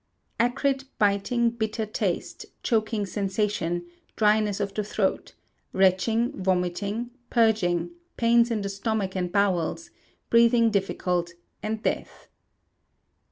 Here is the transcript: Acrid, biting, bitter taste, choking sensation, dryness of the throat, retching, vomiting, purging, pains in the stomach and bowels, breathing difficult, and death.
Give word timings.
Acrid, 0.39 0.85
biting, 0.97 1.51
bitter 1.51 1.85
taste, 1.85 2.47
choking 2.63 3.05
sensation, 3.05 3.85
dryness 4.15 4.59
of 4.59 4.73
the 4.73 4.83
throat, 4.83 5.35
retching, 5.73 6.31
vomiting, 6.41 7.11
purging, 7.29 7.91
pains 8.17 8.49
in 8.49 8.61
the 8.63 8.69
stomach 8.69 9.15
and 9.15 9.31
bowels, 9.31 9.91
breathing 10.31 10.71
difficult, 10.71 11.33
and 11.61 11.83
death. 11.83 12.29